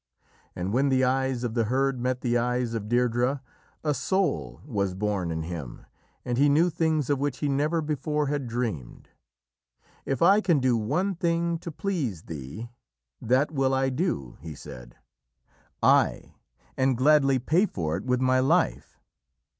[0.55, 3.39] And when the eyes of the herd met the eyes of Deirdrê,
[3.83, 5.85] a soul was born in him,
[6.25, 9.09] and he knew things of which he never before had dreamed.
[10.03, 12.71] "If I can do one thing to please thee,
[13.21, 14.95] that will I do," he said.
[15.83, 16.33] "Aye,
[16.75, 18.97] and gladly pay for it with my life.